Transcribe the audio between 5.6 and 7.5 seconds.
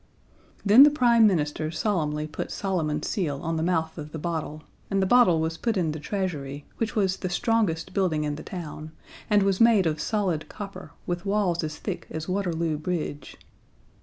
in the Treasury, which was the